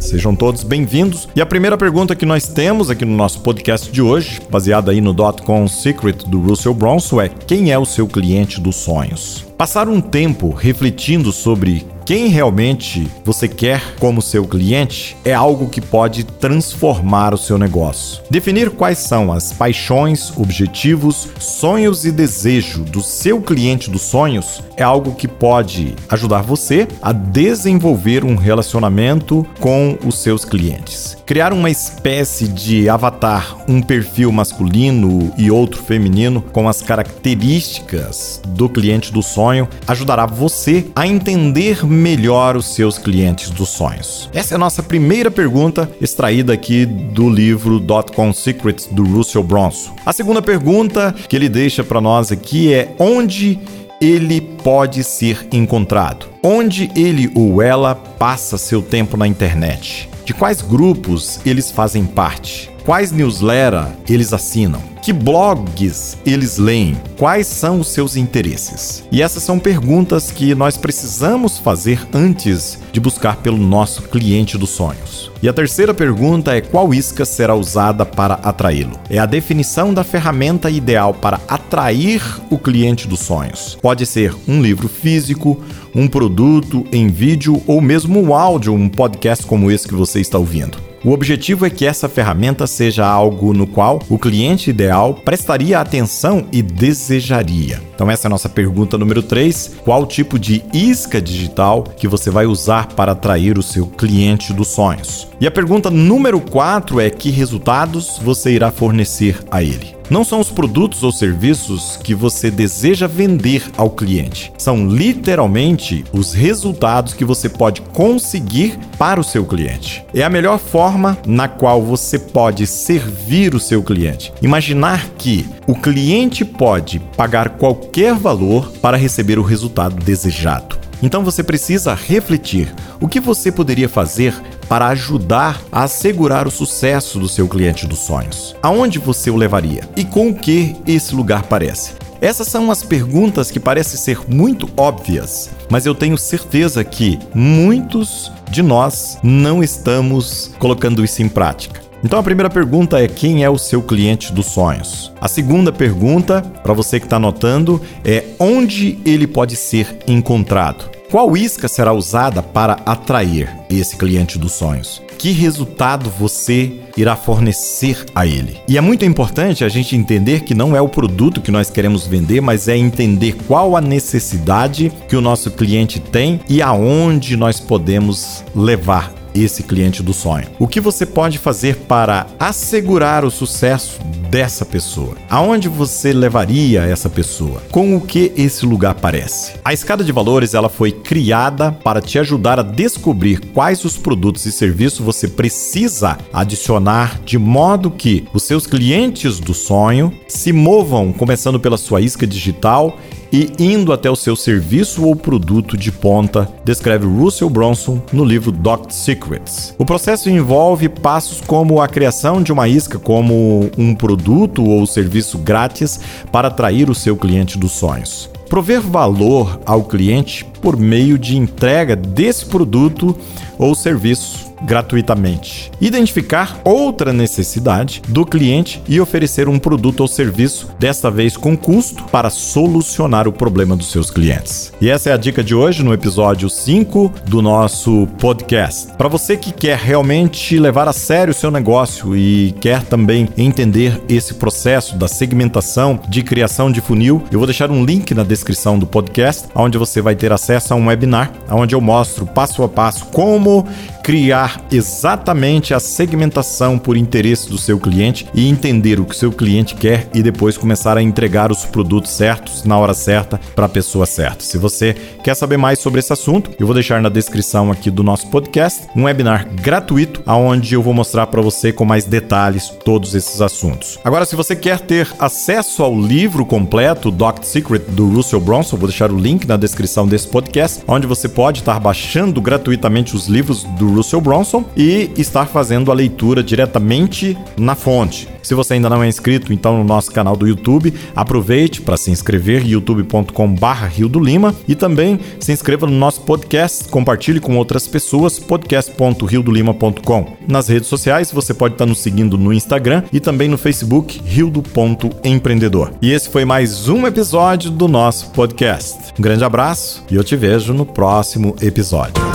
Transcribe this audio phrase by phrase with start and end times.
[0.00, 1.28] Sejam todos bem-vindos.
[1.36, 5.00] E a primeira pergunta que nós temos aqui no nosso podcast de hoje, baseada aí
[5.00, 9.46] no Dotcom Secret do Russell Bronson, é quem é o seu cliente dos sonhos?
[9.56, 15.80] Passar um tempo refletindo sobre quem realmente você quer como seu cliente é algo que
[15.80, 18.22] pode transformar o seu negócio.
[18.30, 24.82] Definir quais são as paixões, objetivos, sonhos e desejo do seu cliente dos sonhos é
[24.82, 31.16] algo que pode ajudar você a desenvolver um relacionamento com os seus clientes.
[31.24, 38.68] Criar uma espécie de avatar, um perfil masculino e outro feminino com as características do
[38.68, 44.28] cliente do sonho ajudará você a entender melhor os seus clientes dos sonhos?
[44.34, 49.94] Essa é a nossa primeira pergunta, extraída aqui do livro Dotcom Secrets do Russell Bronson.
[50.04, 53.58] A segunda pergunta que ele deixa para nós aqui é onde
[54.00, 56.26] ele pode ser encontrado?
[56.42, 60.08] Onde ele ou ela passa seu tempo na internet?
[60.24, 62.73] De quais grupos eles fazem parte?
[62.84, 64.78] Quais newsletter eles assinam?
[65.02, 66.94] Que blogs eles leem?
[67.16, 69.02] Quais são os seus interesses?
[69.10, 74.68] E essas são perguntas que nós precisamos fazer antes de buscar pelo nosso cliente dos
[74.68, 75.32] sonhos.
[75.42, 79.00] E a terceira pergunta é qual isca será usada para atraí-lo?
[79.08, 83.78] É a definição da ferramenta ideal para atrair o cliente dos sonhos.
[83.80, 85.58] Pode ser um livro físico,
[85.94, 90.36] um produto em vídeo ou mesmo um áudio, um podcast como esse que você está
[90.36, 90.93] ouvindo.
[91.04, 96.46] O objetivo é que essa ferramenta seja algo no qual o cliente ideal prestaria atenção
[96.50, 97.82] e desejaria.
[97.94, 99.76] Então, essa é a nossa pergunta número 3.
[99.84, 104.68] Qual tipo de isca digital que você vai usar para atrair o seu cliente dos
[104.68, 105.28] sonhos?
[105.40, 109.94] E a pergunta número 4 é: que resultados você irá fornecer a ele?
[110.10, 116.34] Não são os produtos ou serviços que você deseja vender ao cliente, são literalmente os
[116.34, 120.04] resultados que você pode conseguir para o seu cliente.
[120.14, 124.32] É a melhor forma na qual você pode servir o seu cliente.
[124.42, 130.76] Imaginar que o cliente pode pagar qualquer valor para receber o resultado desejado.
[131.00, 134.34] Então você precisa refletir o que você poderia fazer
[134.68, 138.56] para ajudar a assegurar o sucesso do seu cliente dos sonhos.
[138.60, 139.88] Aonde você o levaria?
[139.96, 141.92] E com o que esse lugar parece?
[142.20, 148.32] Essas são as perguntas que parecem ser muito óbvias, mas eu tenho certeza que muitos
[148.50, 151.80] de nós não estamos colocando isso em prática.
[152.04, 155.10] Então a primeira pergunta é quem é o seu cliente dos sonhos?
[155.18, 160.90] A segunda pergunta, para você que está anotando, é onde ele pode ser encontrado?
[161.10, 165.00] Qual isca será usada para atrair esse cliente dos sonhos?
[165.16, 168.58] Que resultado você irá fornecer a ele?
[168.68, 172.06] E é muito importante a gente entender que não é o produto que nós queremos
[172.06, 177.60] vender, mas é entender qual a necessidade que o nosso cliente tem e aonde nós
[177.60, 180.46] podemos levar esse cliente do sonho.
[180.58, 183.98] O que você pode fazer para assegurar o sucesso
[184.30, 185.16] dessa pessoa?
[185.28, 187.62] Aonde você levaria essa pessoa?
[187.70, 189.54] Com o que esse lugar parece?
[189.64, 194.46] A escada de valores ela foi criada para te ajudar a descobrir quais os produtos
[194.46, 201.12] e serviços você precisa adicionar de modo que os seus clientes do sonho se movam
[201.12, 202.98] começando pela sua isca digital
[203.34, 208.52] e indo até o seu serviço ou produto de ponta, descreve Russell Bronson no livro
[208.52, 209.74] Doc Secrets.
[209.76, 215.36] O processo envolve passos como a criação de uma isca como um produto ou serviço
[215.36, 215.98] grátis
[216.30, 218.30] para atrair o seu cliente dos sonhos.
[218.48, 223.16] Prover valor ao cliente por meio de entrega desse produto
[223.58, 225.70] ou serviço gratuitamente.
[225.80, 232.04] Identificar outra necessidade do cliente e oferecer um produto ou serviço, desta vez com custo,
[232.04, 234.72] para solucionar o problema dos seus clientes.
[234.80, 238.92] E essa é a dica de hoje no episódio 5 do nosso podcast.
[238.96, 244.00] Para você que quer realmente levar a sério o seu negócio e quer também entender
[244.08, 248.78] esse processo da segmentação de criação de funil, eu vou deixar um link na descrição
[248.78, 252.68] do podcast, onde você vai ter acesso a um webinar, onde eu mostro passo a
[252.68, 253.66] passo como
[254.04, 259.74] criar exatamente a segmentação por interesse do seu cliente e entender o que seu cliente
[259.74, 264.04] quer e depois começar a entregar os produtos certos na hora certa para a pessoa
[264.04, 264.44] certa.
[264.44, 268.02] Se você quer saber mais sobre esse assunto, eu vou deixar na descrição aqui do
[268.02, 273.14] nosso podcast um webinar gratuito aonde eu vou mostrar para você com mais detalhes todos
[273.14, 273.98] esses assuntos.
[274.04, 278.88] Agora, se você quer ter acesso ao livro completo Doctor Secret do Russell Bronson, vou
[278.88, 283.64] deixar o link na descrição desse podcast, onde você pode estar baixando gratuitamente os livros
[283.64, 288.28] do Russell Bronson e estar fazendo a leitura diretamente na fonte.
[288.44, 292.10] Se você ainda não é inscrito, então no nosso canal do YouTube, aproveite para se
[292.10, 297.86] inscrever youtube.com/barra Rio do Lima e também se inscreva no nosso podcast, compartilhe com outras
[297.86, 300.36] pessoas podcast.riodolima.com.
[300.46, 305.92] Nas redes sociais você pode estar nos seguindo no Instagram e também no Facebook rio.empreendedor.
[306.02, 309.14] E esse foi mais um episódio do nosso podcast.
[309.18, 312.33] Um grande abraço e eu te vejo no próximo episódio.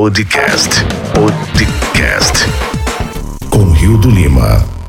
[0.00, 0.82] Podcast.
[1.12, 2.46] Podcast.
[3.50, 4.79] Com Rio do Lima.